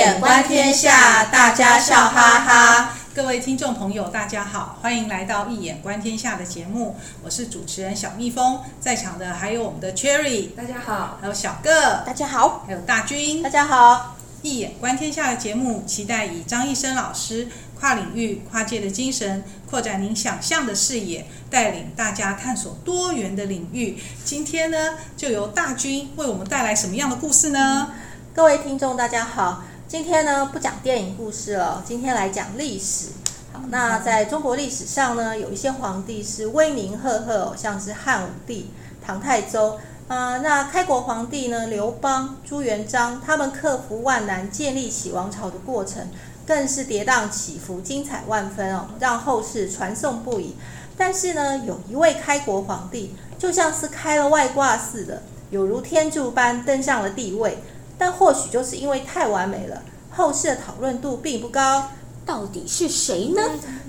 [0.00, 2.94] 眼观天下，大家笑哈哈。
[3.14, 14.16] 各位听众朋友，大家好，欢迎来到《一眼观天下》的节目，我是主持人小蜜蜂，在场的还有我们的 Cherry，大家好，还有小个，大家好，还有大军，大家好。
[14.48, 17.48] 《一眼观天下》的节目，期待以张医生老师
[17.78, 23.98] 跨领域、跨界的精神，扩展您想象的视野，带领大家探索多元的领域。
[24.24, 27.88] 今天呢，就由大军为我们带来什么样的故事呢？
[27.90, 27.94] 嗯、
[28.34, 29.64] 各位听众，大家好。
[29.90, 33.08] 今天呢，不讲电影故事了，今天来讲历史。
[33.52, 38.70] 好，那在中国历史上呢，有一些皇帝是威名赫赫，像是汉武帝、
[39.04, 39.76] 唐太宗。
[40.06, 41.66] 啊、呃，那开国皇帝呢？
[41.66, 46.08] 刘邦、朱元璋，他们克服万难建立起王朝的过程，
[46.46, 50.54] 更是跌宕起伏、精彩万分哦，让后世传颂不已。
[50.96, 55.20] 但是呢，有一位开国皇帝，就像是开了外挂似的，
[55.50, 57.58] 有如天助般登上了帝位。
[58.00, 61.90] 但或许就是因为太完美了，后世的讨论度并不高。
[62.24, 63.42] 到底是谁呢？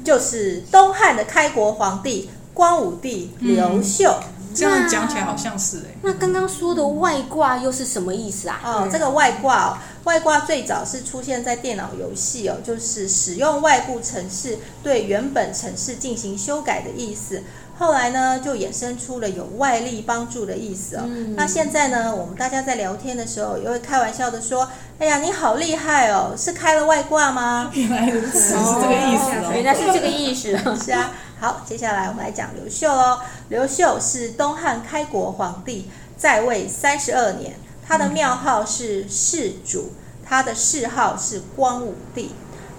[0.04, 4.20] 就是东汉的开国皇帝光武帝刘秀。
[4.38, 8.60] 嗯这样讲起来好像是哎，那刚刚说的外挂又是什么意思啊？
[8.64, 17.44] 哦，这个外挂哦，外挂最早是出现在电脑游戏哦，就是使用外部程式对原本程式进行修改的意思。
[17.78, 21.02] 后来呢，就衍生出了有外力帮助的意思哦。
[21.08, 29.52] 嗯、那现在呢，我们大家在聊天的时候也会开玩笑的说：“哎呀，你好厉害哦，是开了外挂吗？” 原来如此，哦、是这个意思哦。
[29.56, 31.12] 原来是这个意思， 是啊。
[31.42, 33.20] 好，接下来我们来讲刘秀哦。
[33.50, 39.92] 刘秀是东汉开国皇帝，在位三十二年，他的庙号是世主，
[40.24, 42.30] 他的谥号是光武帝。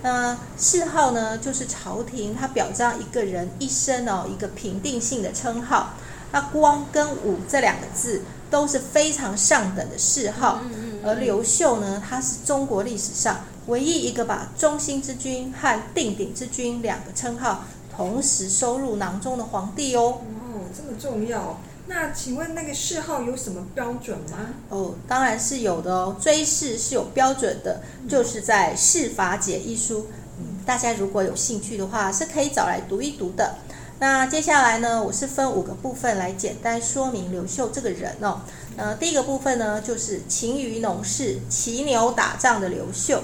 [0.04, 5.94] 那谥号呢，就是朝廷他表彰一个人一生哦一个评定性的称号。
[6.30, 10.60] 那光跟武这两个字都是非常上等的谥号。
[11.04, 17.64] 而刘秀呢，他是中国历史上唯一一个把中兴之君和定鼎之君两个称号
[17.96, 20.20] 同时收入囊中的皇帝哦。
[20.20, 21.60] 哦，这么重要。
[21.86, 24.38] 那请问那个谥号有什么标准吗？
[24.68, 30.06] 哦，当然是有的哦，追谥是有标准的，就是在《谥法解》一书，
[30.38, 33.56] 嗯，大家如果有兴趣的话，是可以找来读一读的。
[33.98, 38.40] 那接下来呢，我是分五个部分来简单说明刘秀这个人哦。
[38.76, 43.22] 呃，第一个部分呢，就是勤于农事、骑牛打仗的刘秀。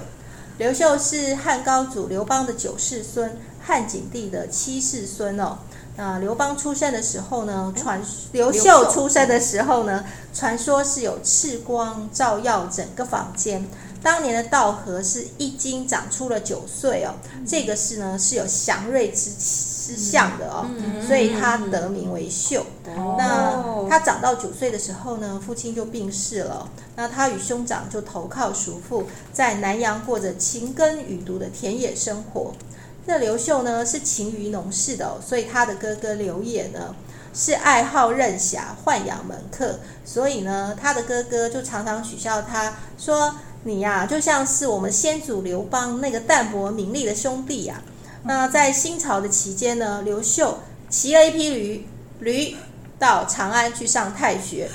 [0.58, 5.58] 刘秀是汉高祖刘邦的九世孙，汉景帝的七世孙哦。
[5.94, 8.00] 那刘邦出生的时候呢，传
[8.32, 10.02] 刘秀出生的时候呢，
[10.32, 13.62] 传说是有赤光照耀整个房间。
[14.00, 17.12] 当年的道和是一斤长出了九岁哦，
[17.46, 20.64] 这个是呢是有祥瑞之之象的哦，
[21.06, 22.64] 所以他得名为秀。
[22.86, 26.66] 那他长到九岁的时候呢，父亲就病逝了。
[26.96, 32.54] 那他与兄长就投靠叔父，在南阳过着勤耕雨读的田野生活。
[33.08, 36.94] 这刘秀呢是勤于农事的，所以他的哥哥刘演呢
[37.32, 47.82] 是爱好任侠、豢养门客，所以呢他的哥哥就常常取笑他说：“你呀，就像是我们先祖刘邦那个淡泊名利的兄弟呀，
[48.24, 50.58] 啊。”那在新朝的期间呢，刘秀
[50.90, 51.86] 骑了一匹驴，
[52.20, 52.56] 驴
[52.98, 54.70] 到长安去上太学。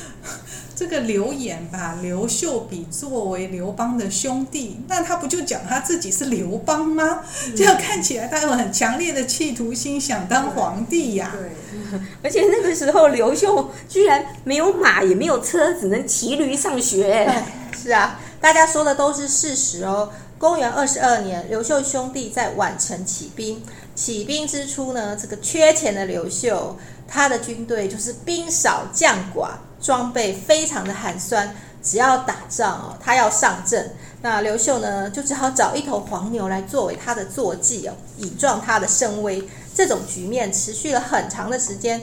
[0.84, 7.22] 这个刘演把刘秀比作为刘邦的兄弟，那他不就讲他自己是刘邦吗？
[7.56, 11.32] 这样看起来他有很强烈的企图心，想当皇帝呀。
[11.32, 17.34] 对，而且那个时候刘秀居然没有马，也没有车，只能骑驴上学。
[17.82, 20.12] 是啊，大家说的都是事实哦。
[20.38, 23.64] 公元二十二年，刘秀兄弟在宛城起兵。
[23.96, 26.78] 起兵之初呢，这个缺钱的刘秀，
[27.08, 29.52] 他的军队就是兵少将寡。
[29.84, 39.48] 装备非常的寒酸，只要打仗哦，他要上阵，那刘秀呢就只好找一头黄牛来作为他的坐骑哦，以壮他的声威。
[39.76, 42.02] 这种局面持续了很长的时间，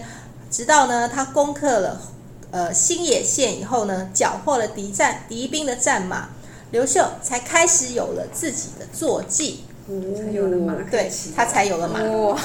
[0.50, 2.02] 直到呢他攻克了
[2.50, 6.28] 呃新野县以后呢，缴获了敌战敌兵的战马，
[6.72, 9.64] 刘秀才开始有了自己的坐骑。
[10.16, 12.00] 才有了马，对，他才有了马。
[12.00, 12.38] 哦、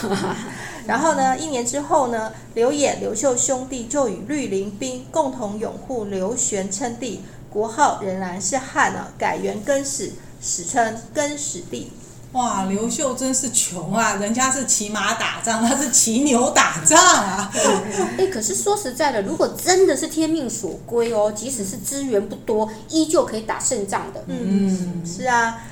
[0.88, 11.92] 然后呢，一年之后呢，刘演、刘秀兄弟就与绿林兵共同拥护刘玄称帝，国号仍然是汉啊，改元更始，史称更始帝。
[12.34, 14.16] 哇，刘秀真是穷啊！
[14.16, 17.50] 人家是骑马打仗，他是骑牛打仗啊。
[18.20, 24.24] 哎，可是说实在的，如果真的是天命所归哦，即使是资源不多，依旧可以打胜仗的。
[24.28, 25.64] 嗯，是啊。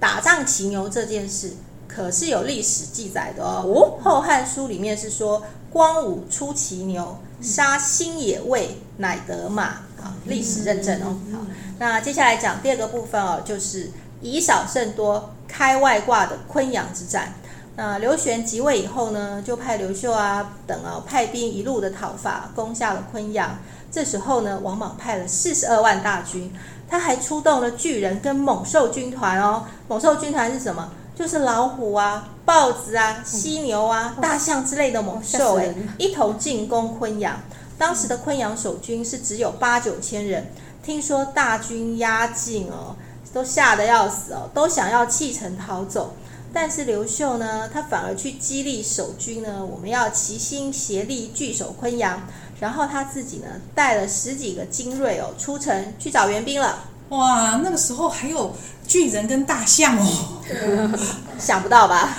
[0.00, 1.56] 打仗骑牛这件事
[1.88, 3.64] 可是有历史记载的哦。
[3.66, 5.42] 哦，《后汉书》里面是说，
[5.72, 9.78] 光武出骑牛，杀新野卫，乃得马。
[10.00, 11.16] 好，历史认证哦。
[11.32, 11.40] 好，
[11.78, 13.90] 那接下来讲第二个部分哦，就是
[14.20, 17.32] 以少胜多，开外挂的昆阳之战。
[17.74, 23.58] 那刘玄即位以后呢，就派刘秀啊等啊派兵一路的讨伐，攻下了昆阳。
[23.90, 26.52] 这时候呢，王莽派了四十二万大军，
[26.88, 29.64] 他还出动了巨人跟猛兽军团哦。
[29.88, 30.90] 猛兽军团是什么？
[31.18, 37.40] 就是老虎啊、豹子啊、犀牛啊、大象之类的猛兽，哎，一头进攻昆阳。
[37.76, 40.46] 当时的昆阳守军是只有八九千人，
[40.80, 42.94] 听说大军压境哦，
[43.32, 46.14] 都吓得要死哦，都想要弃城逃走。
[46.52, 52.22] 但是刘秀呢，他反而去激励守军呢，我们要齐心协力据守昆阳。
[52.60, 56.84] 然后他自己呢，带了十几个精锐哦，出城去找援兵了。
[57.10, 58.54] 哇，那个时候还有
[58.86, 60.90] 巨人跟大象哦，
[61.38, 62.16] 想不到吧？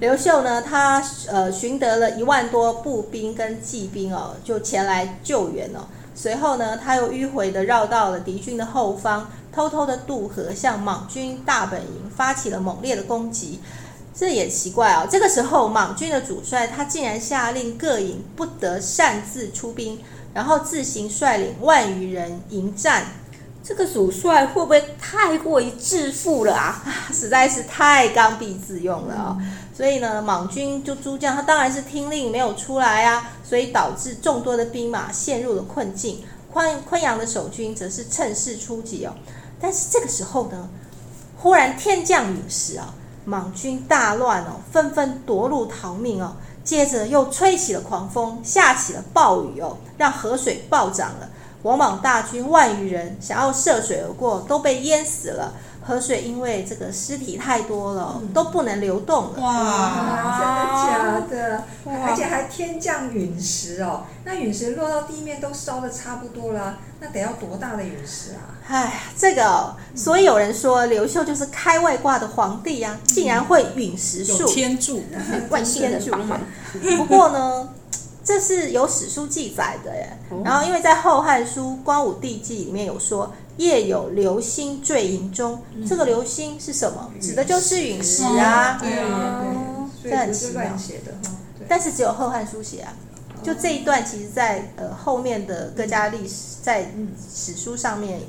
[0.00, 5.80] 刘秀呢，他呃寻得了一万多步兵跟骑兵哦，就前来救援哦。
[6.14, 13.60] 随后呢，他又迂回的绕到了敌军的后方，偷偷的渡河，向莽军大本营发起了猛烈的攻击。
[14.14, 19.98] 这也奇怪哦，这个时候莽军的主帅他竟然下令各营不得擅自出兵，
[20.34, 23.04] 然后自行率领万余人迎战。
[23.62, 26.82] 这个主帅会不会太过于自负了啊？
[27.12, 29.38] 实在是太刚愎自用了哦。
[29.76, 36.24] 所以呢，莽军就诸将他当然是听令没有出来啊，所以导致众多的兵马陷入了困境。
[36.52, 39.12] 昆昆阳的守军则是趁势出击哦。
[39.60, 40.68] 但是这个时候呢，
[41.36, 42.94] 忽然天降陨石啊！
[43.24, 46.34] 莽军大乱哦，纷纷夺路逃命哦。
[46.64, 51.28] 接着又吹起了狂风，下起了暴雨哦，让河水暴涨了。
[51.62, 55.54] 王莽大军万余人想要涉水而过，都被淹死了。
[55.80, 59.40] 河水因为这个尸体太多了，都不能流动了。
[59.40, 61.64] 哇，真的假的？
[61.86, 64.02] 而且还天降陨石哦！
[64.24, 68.52] 那陨石落到地面都烧的差不多了，那得要多大的陨石啊？
[68.68, 75.02] 哎，这个、哦，所以有人说刘秀就是开外挂的皇帝呀、啊，竟然会陨石术，天助，
[75.48, 76.38] 万 天的帮忙。
[76.98, 77.66] 不过呢，
[78.28, 80.18] 这是有史书记载的耶。
[80.44, 83.32] 然后，因为在《后汉书·光武帝纪》里面有说。
[83.56, 87.10] 夜有流星坠营中，这个流星是什么？
[87.20, 88.78] 指的就是陨石啊。
[88.80, 89.42] 对啊，
[90.00, 90.62] 这很奇妙。
[91.68, 92.94] 但是只有《后汉书》写啊，
[93.42, 96.90] 就这一段，其实在呃后面的各家历史在
[97.32, 98.20] 史书上面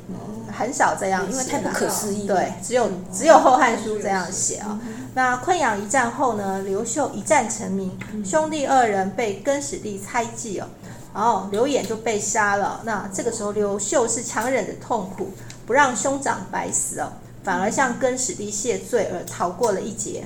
[0.51, 2.27] 很少这样，因为太不可思议。
[2.27, 4.79] 对，只有只有《后汉书》这样写啊。
[5.15, 10.67] 那昆阳一战后呢，刘秀一战成名，兄弟二人被更始帝猜忌哦。
[11.13, 12.81] 然后刘演就被杀了。
[12.85, 15.31] 那这个时候，刘秀是强忍着痛苦，
[15.65, 17.11] 不让兄长白死哦，
[17.43, 20.23] 反而向更始帝谢罪而逃过了一劫。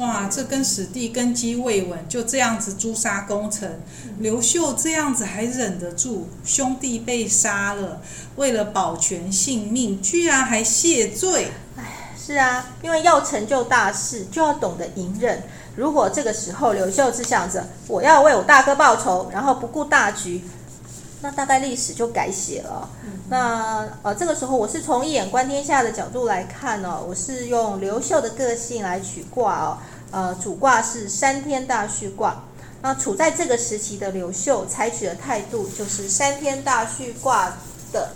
[0.00, 3.82] 哇，这跟史地根基未稳，就这样子诛杀功臣。
[4.18, 8.00] 刘秀这样子还忍得住，兄弟被杀了，
[8.36, 11.48] 为了保全性命，居然还谢罪。
[11.76, 15.42] 哎，是啊，因为要成就大事，就要懂得隐忍。
[15.76, 20.42] 如果这个时候刘秀只想着我要为我大哥报仇，然后不顾大局，
[21.22, 22.88] 那大概历史就改写了。
[23.04, 29.78] 嗯、那呃，这个时候我是从一眼观天下的角度来看呢、哦，我是用刘秀的个性来取卦哦。
[30.10, 32.42] 呃，主卦是三天大畜卦。
[32.82, 37.52] 那处在这个时期的刘秀采取的态度就是三天大畜卦
[37.92, 38.12] 的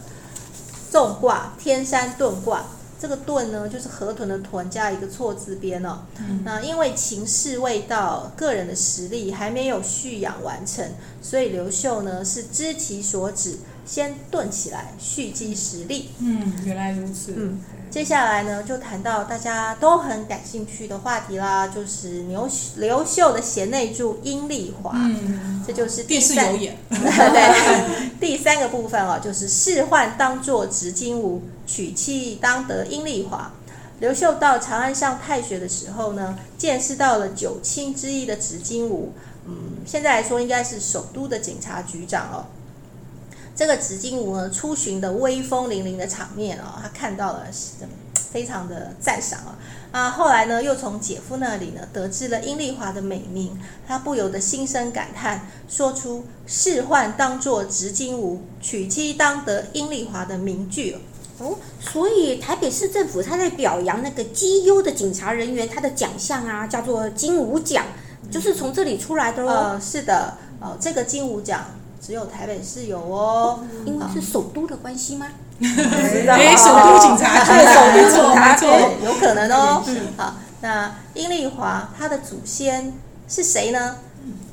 [0.91, 2.65] 纵卦天山遁卦。
[3.05, 5.99] 这个盾呢，就是河豚的豚加一个错字边哦。
[6.21, 10.83] 嗯、那因为情势未到，个人的实力还没有蓄养完成，
[11.21, 16.09] 所以刘秀呢是知其所指，先顿起来，蓄积实力。
[16.19, 17.35] 嗯，原来如此。
[17.37, 17.61] 嗯，
[17.95, 24.91] 接下来呢，就谈到大家都很感兴趣的话题啦，就是刘刘秀的贤内助阴丽华。
[24.97, 26.45] 嗯，这就是第三。
[26.59, 31.41] 对，第三个部分哦，就是仕宦当作执金吾。
[31.69, 33.53] 娶妻当得阴丽华。
[34.01, 39.13] 刘秀到长安上太学的时候呢，见识到了九卿之一的执金吾。
[39.47, 39.55] 嗯，
[39.87, 42.45] 现在来说应该是首都的警察局长哦。
[43.57, 47.47] 这个紫金吾呢，出巡的威风凛凛的场面哦，他看到了，
[48.33, 49.59] 非常的赞赏啊。
[49.93, 53.57] 啊，后来呢，又从姐夫那里呢，得知了阴丽华的美名，
[53.87, 60.97] 他不由得心生感叹，说出“仕宦当作执金吾，娶妻当得阴丽华”的名句。
[61.39, 67.87] 哦，所以台北市政府他在表扬那个绩优的警察人员，他的奖项啊叫做金吾奖，
[68.33, 69.47] 就是从这里出来的哦。
[69.75, 71.67] 呃，是的，哦，这个金吾奖
[72.05, 75.27] 只有台北市有哦，因为是首都的关系吗？
[75.63, 79.83] 哎，首都警察，局，首都警察， 对，有可能哦。
[80.15, 82.93] 好，那阴丽华他的祖先
[83.27, 83.97] 是谁呢？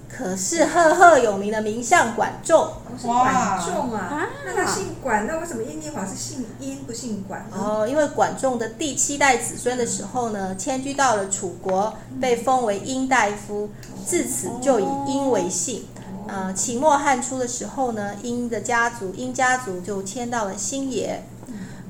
[0.07, 2.71] 可是赫赫有名的名相管仲。
[2.97, 7.57] 是管仲啊，那他姓管，那为什么阴丽华是姓殷不姓管呢？
[7.57, 13.69] 哦，因为管仲的第七代子孙的时候呢，迁居到了楚国，被封为殷大夫，
[14.05, 15.83] 自此就以殷为姓。
[16.27, 21.23] 呃，秦末汉初的时候呢，殷的家族殷家族就迁到了新野。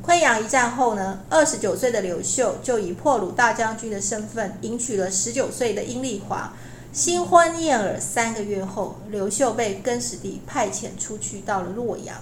[0.01, 6.53] 昆阳一战后呢，二十九岁的刘秀就以破虏大将军的身份迎娶了十九岁的阴丽华。
[6.91, 12.17] 新婚燕尔三个月后，刘秀被更始帝派遣出去到了洛阳。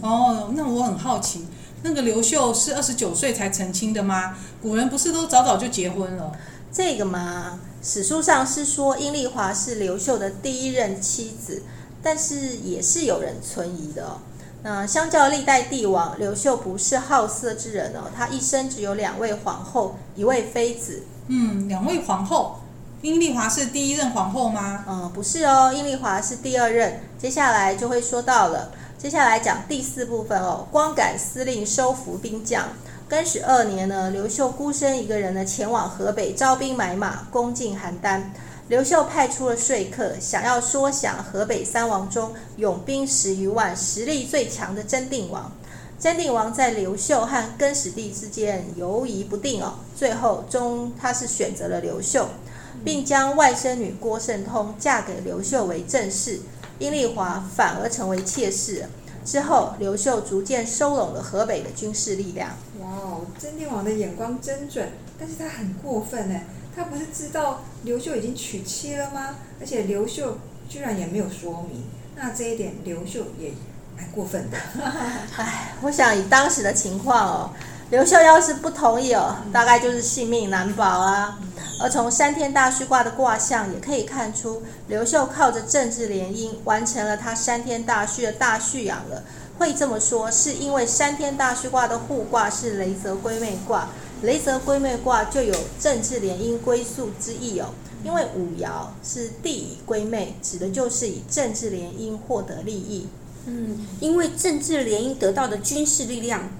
[0.00, 1.46] 哦，那我很好奇，
[1.82, 4.36] 那个刘秀是二十九岁才成亲的吗？
[4.60, 6.32] 古人不是都早早就结婚了？
[6.72, 11.62] 这个嘛，史书上是说阴丽华是刘秀的第一任妻子，
[12.02, 14.18] 但是也是有人存疑的哦。
[14.64, 18.10] 那相较历代帝王，刘秀不是好色之人哦。
[18.12, 21.04] 他一生只有两位皇后，一位妃子。
[21.28, 22.58] 嗯，两位皇后，
[23.02, 24.84] 阴丽华是第一任皇后吗？
[24.88, 27.00] 嗯，不是哦，阴丽华是第二任。
[27.16, 28.72] 接下来就会说到了。
[28.98, 32.64] 接下来讲第四部分哦，光杆司令收服兵将。
[33.06, 38.22] 更始二年呢，刘秀孤身一个人呢前往河北招兵买马，攻进邯郸。
[38.68, 45.52] 刘秀派出了说客，想要说降河北三王中拥兵十余万、实力最强的真定王。
[46.00, 52.28] 真定王在刘秀和更始帝之间犹疑不定哦，最后终他是选择了刘秀，
[52.82, 56.40] 并将外甥女郭圣通嫁给刘秀为正室，
[56.78, 58.86] 阴丽华反而成为妾室。
[59.24, 62.50] 之后，刘秀逐渐收拢了河北的军事力量。
[62.80, 66.40] 哇哦，真定王的眼光真准，但是他很过分呢。
[66.76, 69.34] 他不是知道刘秀已经娶妻了吗？
[69.58, 73.50] 而且刘秀居然也没有说明，那这一点刘秀也
[73.96, 74.58] 蛮过分的。
[75.38, 77.50] 唉，我想以当时的情况哦，
[77.90, 81.38] 刘秀要是不同意哦，大概就是性命难保啊。
[81.78, 89.22] 而从山天大畜卦的卦象也可以看出，刘秀靠着政治联姻完成了他山天大畜的大畜养了。
[89.58, 93.88] 会这么说，是因为山天大畜卦的互卦是雷泽归妹卦。
[94.22, 97.66] 雷泽归妹卦就有政治联姻归宿之意哦，
[98.02, 103.06] 因为五爻是地以归妹，指的就是以政治联姻获得利益。
[103.46, 106.50] 嗯，因为政治联姻得到的军事力量，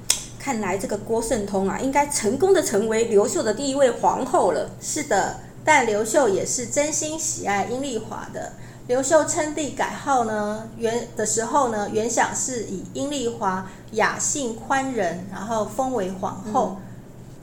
[0.47, 4.71] 看来这个郭圣通啊，应该成功的成为刘秀的第一位皇后了。
[4.81, 8.53] 是的，但刘秀也是真心喜爱阴丽华的。
[8.87, 16.77] 刘秀称帝改号呢，原的时候呢，原想是以阴丽华雅性宽仁，然后封为皇后。
[16.79, 16.83] 嗯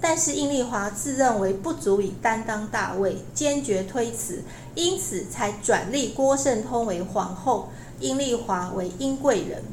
[0.05, 4.43] 但是阴丽华自认为不足以担当大位，坚决推辞，
[4.75, 7.69] 因此才转立郭圣通为皇后，
[8.01, 9.63] 阴丽华为阴贵人。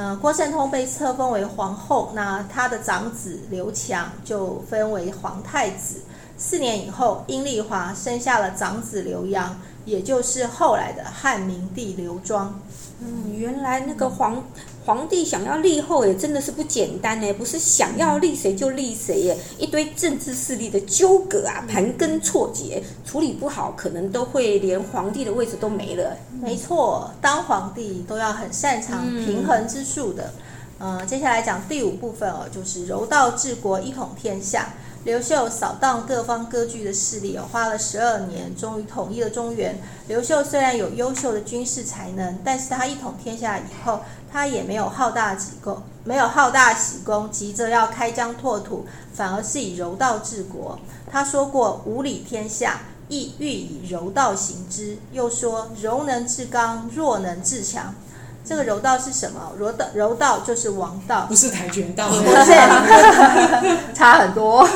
[0.00, 6.00] 呃，郭圣通被册封为皇后，那他的长子刘强就封为皇太子。
[6.38, 12.58] 四年以后，阴丽华生下了长子刘阳，也就是后来的汉明帝刘庄。
[13.00, 14.42] 嗯，原来那个皇。
[14.84, 26.16] 皇帝想要立后也真的是不简单呢，不是想要立谁就立谁耶，一堆政治势力的纠葛啊，盘根错节，处理不好，可能都会连皇帝的位置都没了。
[26.40, 30.32] 没错，当皇帝都要很擅长平衡之术的。
[30.78, 34.70] 嗯、呃，接下来讲第五部分哦，就是柔道治国，一统天下。
[35.02, 39.78] 刘秀扫荡各方割据的势力哦，花了十二年，终于统一了中原。
[40.08, 44.00] 刘秀虽然有优秀的军事才能，但是他一统天下以后，
[44.32, 50.78] 他也没有好大喜功，没有好大喜功，急着要开疆拓土，反而是以柔道治国。
[51.10, 57.94] 他说过：“无理天下，亦欲以柔道行之。”又说：“柔能制刚，弱能制强。”
[58.42, 59.52] 这个柔道是什么？
[59.58, 62.52] 柔道柔道就是王道，不是跆拳道， 不是，
[63.94, 64.66] 差很多。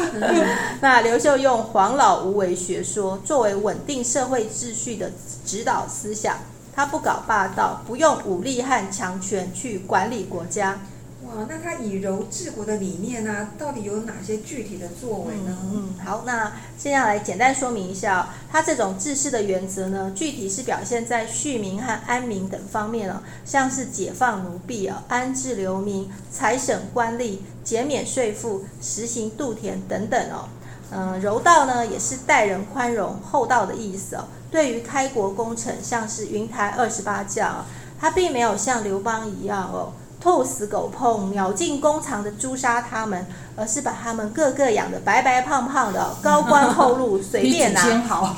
[0.80, 5.11] 那刘秀用黄老无为学说作为稳定社会秩序的
[5.46, 6.37] 指导思想，
[6.75, 10.81] 他不搞霸道，不用武力和强权去管理国家。
[11.26, 15.57] 哇，那他以柔治国的理念呢、啊，到底有哪些具体的作为呢？
[15.73, 30.50] 嗯，好，那接下来简单说明一下、哦，他这种治世的原则呢，具体是表现在恤民和安民等方面哦，像是解放奴婢啊、哦，安置流民、裁省官吏、减免税赋、实行度田等等哦。
[30.97, 34.25] 嗯，柔道呢也是待人宽容、厚道的意思哦。
[34.51, 37.65] 对于开国功臣，像是云台二十八将，
[38.01, 39.93] 他并没有像刘邦一样哦。
[40.21, 47.83] 兔死狗烹，鸟尽弓藏的诛杀他们，而是把他们个个养得白白胖胖的，高官厚禄随便拿。
[48.09, 48.35] 好，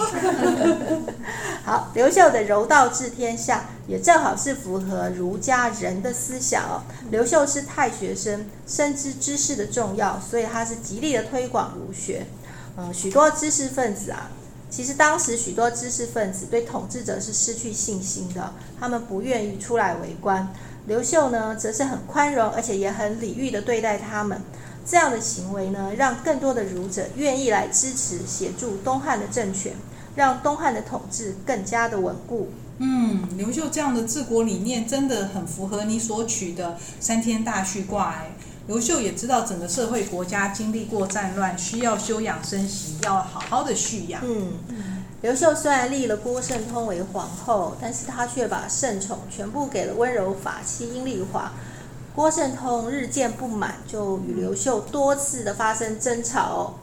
[1.64, 6.82] 好，刘秀的柔道治天下，也正好是符合儒家人的思想哦。
[7.12, 12.26] 刘秀是太学生，深知知识的重要，所以他是极力的推广儒学。
[12.76, 14.30] 嗯，许多知识分子啊。
[14.68, 20.52] 其实当时许多知识分子对统治者是失去信心的，他们不愿意出来围观。
[20.86, 24.40] 刘秀呢，则是很宽容，而且也很礼遇地对待他们。
[24.84, 29.72] 这样的行为呢，让更多的儒者愿意来支持协助东汉的政权，
[30.14, 32.48] 让东汉的统治更加的稳固。
[32.78, 38.10] 嗯，刘秀这样的治国理念真的很符合你所取的三天大序卦。
[38.10, 38.30] 哎，
[38.66, 44.20] 刘秀也知道整个社会国家经历过战乱，需要休养生息，要好好的蓄养。
[44.24, 51.52] 嗯，刘秀虽然立了郭圣通为皇后，但是他却把圣宠全部给了温柔法妻阴丽华。
[52.12, 56.74] 郭圣通日渐不满，就与刘秀多次的发生争吵哦。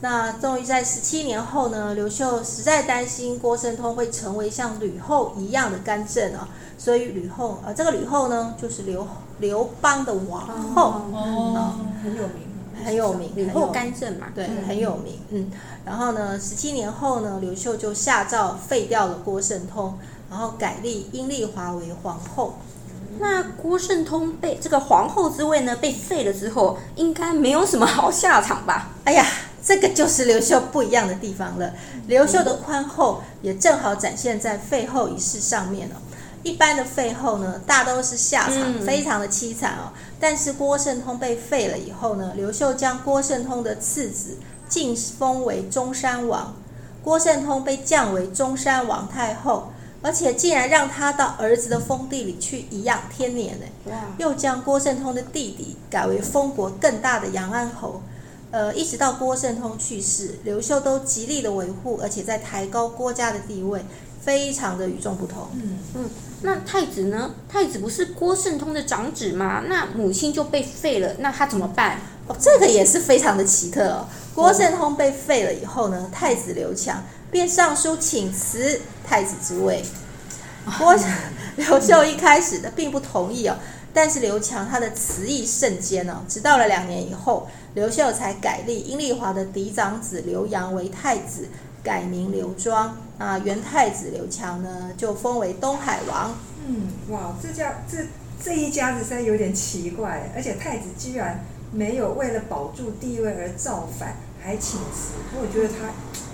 [0.00, 9.06] 那终于在十七年后呢，刘秀实在担心郭圣通会成为像吕后一样的干政啊，所以吕后啊，这个吕后呢，就是刘
[9.42, 10.40] 刘邦的王
[10.74, 15.50] 后哦，很有名，很有名，吕后干政嘛，对，很有名，嗯。
[15.84, 19.98] 然后呢，十七年后呢，刘秀就下诏废掉了郭圣通，
[20.30, 22.54] 然后改立阴丽华为皇后。
[23.18, 28.88] 那郭圣通被这个皇后之位呢被废了之后，应该没有什么好下场吧？
[29.04, 29.26] 哎呀。
[29.64, 31.72] 这个就是刘秀不一样的地方了。
[32.08, 36.02] 刘秀的宽厚也正好展现在废后一事上面哦。
[36.42, 39.92] 一般的废后呢，大都是下场非常的凄惨哦。
[40.18, 44.36] 但是郭圣通被废了以后呢，刘秀将郭圣通的次子
[44.68, 46.54] 晋封为中山王，
[47.02, 49.72] 郭圣通被降为中山王太后，
[50.02, 53.66] 而且竟然让他到儿子的封地里去颐养天年呢。
[54.18, 58.02] 又将郭圣通的弟弟改为封国更大的阳安侯。
[58.50, 63.82] 呃，一直到郭圣通去世，刘秀都极力的维护，而且在抬高郭家的地位，
[64.24, 65.48] 非常的与众不同。
[65.54, 66.10] 嗯嗯，
[66.42, 67.34] 那太子呢？
[67.48, 69.62] 太子不是郭圣通的长子吗？
[69.66, 71.98] 那母亲就被废了，那他怎么办？
[72.28, 74.06] 哦，这个也是非常的奇特哦。
[74.34, 79.82] 郭圣通被废了以后呢，太子刘强便上书请辞太子之位。
[80.78, 80.94] 郭
[81.56, 83.56] 刘秀一开始的并不同意哦。
[83.94, 91.48] 但是刘强他的词意甚坚哦，直到了两年以后，刘秀才改立阴丽华的嫡长子刘阳为太子，
[91.82, 92.96] 改名刘庄。
[93.22, 96.34] 啊，元太子刘强呢，就封为东海王。
[96.66, 97.98] 嗯，哇，这家这
[98.42, 105.12] 这一家子实在有点奇怪，而且太子居然没有为了保住地位而造反，还请辞。
[105.40, 105.86] 我觉得他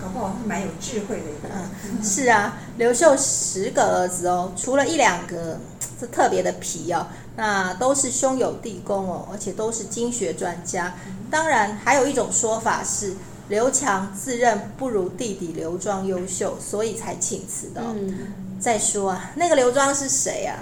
[0.02, 1.58] 搞不好是蛮有智慧的一个人。
[1.84, 5.60] 嗯，是啊，刘秀十个儿子哦，除了一两个
[6.00, 7.06] 是特别的皮哦。
[7.36, 10.94] 那都是兄友弟恭哦，而且都是经学专家。
[11.30, 13.14] 当然，还有一种说法是
[13.48, 17.94] 刘强自认不如弟弟刘庄优秀，所以才请辞的哦。
[17.96, 18.18] 嗯。
[18.60, 20.56] 再说啊，那个刘庄是谁啊？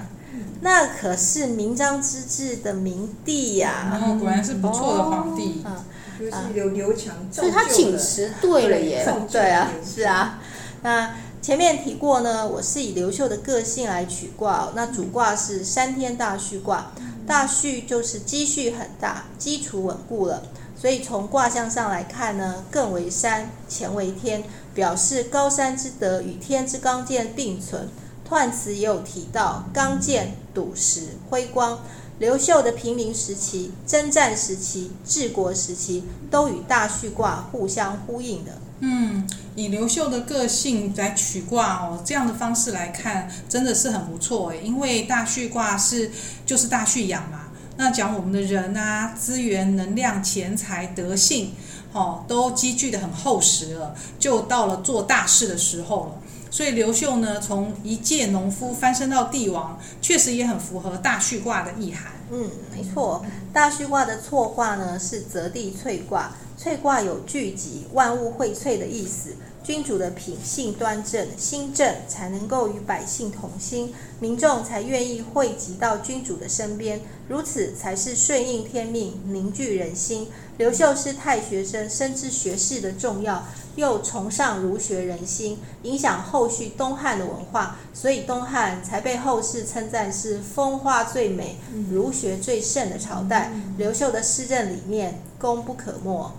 [0.61, 3.89] 那可是明章之治的明帝呀。
[3.91, 5.63] 然后果然是不错的皇帝。
[5.65, 5.85] 嗯，
[6.19, 9.07] 就是刘刘强，所以他请辞对了耶。
[9.31, 10.41] 对啊，是啊，
[10.83, 11.15] 那。
[11.43, 16.91] 前面提过呢，我是以刘秀的个性来取卦，那主卦是三天大畜卦，
[17.25, 20.43] 大畜就是积蓄很大，基础稳固了，
[20.79, 27.89] 所以从卦象上来看呢，艮为山，乾为天，表示高山之德与天之刚健并存。
[28.29, 31.79] 彖辞也有提到刚健、笃实、辉光。
[32.19, 38.53] 刘秀的平民时期、征战时期、治国时期，都与大畜卦互相呼应的。
[38.81, 44.61] 嗯，以刘秀的个性来取卦哦，这样的方式来看，真的是很不错诶。
[44.63, 46.11] 因为大畜卦是
[46.45, 47.46] 就是大畜养嘛，
[47.77, 51.53] 那讲我们的人啊，资源、能量、钱财、德性，
[51.93, 56.13] 哦，都积聚得很厚实了，就到了做大事的时候了。
[56.51, 62.13] 所以刘秀呢，从一介农夫翻身到帝王，确实也很符合大畜卦的意涵。
[62.31, 66.33] 嗯，没错，大畜卦的错卦呢是泽地萃卦。
[66.59, 80.29] 萃卦有聚集万物荟萃的意思，君主的品性端正、心正，才能够与百姓同心，民众才愿意汇集到君主的身边，如此才是顺应天命、凝聚人心。
[80.59, 91.57] 刘秀是太学生，深知学士的重要，又崇尚儒学人心，影响后续东汉的文化，所以东汉才被后世称赞是风化最美、
[91.91, 93.51] 儒学最盛的朝代。
[93.77, 96.33] 刘秀的施政理念功不可没。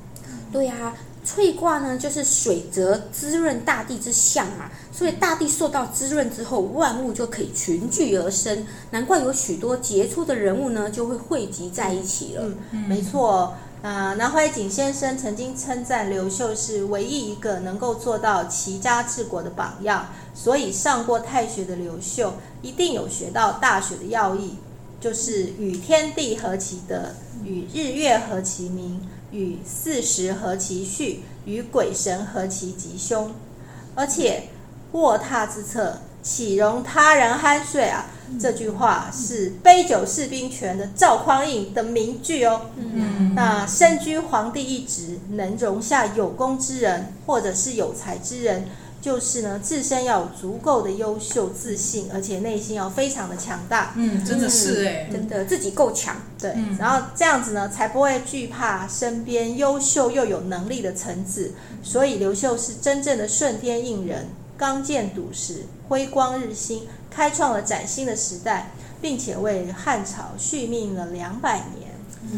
[0.58, 12.44] 对呀、啊，萃卦呢就是水泽滋润大地之象嘛，所以大地受到滋润之后，万物就可以群聚而生，难怪有许多杰出的人物呢就会汇集在一起了。
[12.72, 13.54] 嗯，没错。
[13.84, 24.56] 啊，南怀瑾先生曾经称赞刘秀是唯一一个能够做到齐家治国的榜样，所以上过太学的刘秀一定有学到大学的要义，
[25.00, 27.12] 就是与天地合其德，
[27.46, 29.00] 与日月合其明。
[29.38, 33.32] 与四时合其序，与鬼神合其吉凶。
[33.94, 34.50] 而且
[34.94, 38.08] 卧榻之侧，岂容他人酣睡啊？
[38.40, 42.72] 这句话是杯酒释兵权的赵匡胤的名句哦。
[42.76, 48.66] 嗯，那身居皇帝一职，能容下有功之人，或者是有才之人。
[49.08, 53.94] 就是呢，自身要有足够的优秀、自信，而且内心要非常的强大。
[53.96, 56.18] 嗯，真的是哎、嗯，真的自己够强。
[56.38, 61.54] 对，嗯、然后这样子呢，才不会惧怕身边优秀又有能力的臣子。
[61.82, 71.87] 所以刘秀是真正的顺天应人，刚健笃实，辉光日新，开创了崭新的时代，并且为汉朝续命了两百年。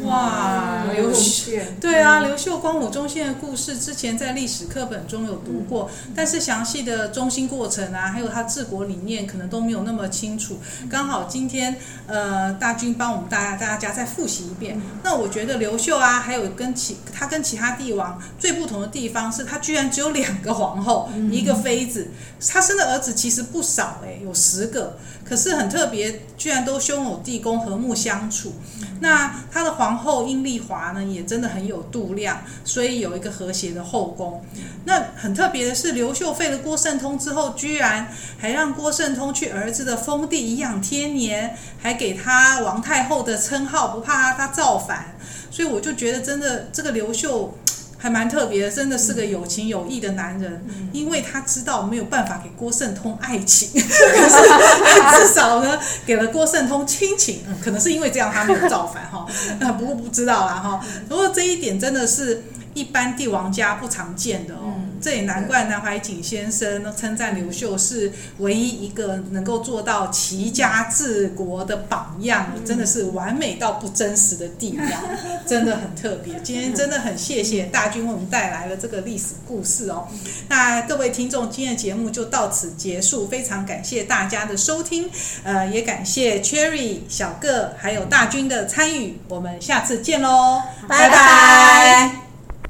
[0.03, 10.59] 哇，刘秀，对啊，刘秀光武忠信的故事，之前在历史课本中有读过，但是详细的中心过程啊，还有他治国理念，可能都没有那么清楚。
[10.89, 11.75] 刚好今天，
[12.05, 14.79] 呃，大军帮我们大家大家再复习一遍。
[15.03, 22.09] 那我觉得刘秀啊，还有跟其他跟其他帝王最不同的地方是，他居然只有两个皇后，一个妃子。
[22.47, 24.97] 他生的儿子其实不少诶，有十个。
[25.25, 28.53] 可是很特别，居然都兄友弟恭，和睦相处。
[29.01, 34.43] 那他的皇后阴丽华呢，也真的很有度量，所以有一个和谐的后宫。
[34.83, 45.15] 那很特别的是，刘秀废了郭圣通之后，居然还让郭圣通去儿子的封地颐养天年，还给他王太后的称号，不怕他造反。
[45.49, 47.57] 所以我就觉得，真的这个刘秀。
[47.99, 59.27] 还蛮特别的，真的是个有情有义的男人，嗯、因为他知道没有办法给郭圣通爱情， 可是至少呢给了郭圣通亲情，嗯，可能是因为这样他没有造反哈，
[59.59, 62.41] 那 不过不知道啦哈，不过这一点真的是。
[62.75, 64.68] 一般帝王家不常见的哦，嗯、
[65.01, 76.33] 这也难怪南怀瑾先生称赞刘秀是唯一一个能够做到齐家治国的榜样，嗯、真的是完美到不真实的地方，嗯、 真的很特别。
[76.43, 80.07] 今天真的很谢谢大军为我们带来了这个历史故事哦。
[80.11, 85.09] 嗯、那各位听众，今天的节目就到此结束，非常感谢大家的收听，
[85.43, 92.28] 呃，也感谢 Cherry 小个还有大军的参与，我们下次见喽，拜拜。